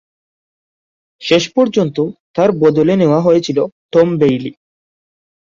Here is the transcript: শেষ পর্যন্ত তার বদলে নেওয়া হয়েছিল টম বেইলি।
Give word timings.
শেষ 1.21 1.43
পর্যন্ত 1.55 1.97
তার 2.35 2.49
বদলে 2.61 2.93
নেওয়া 2.97 3.19
হয়েছিল 3.21 3.57
টম 3.91 4.07
বেইলি। 4.17 4.51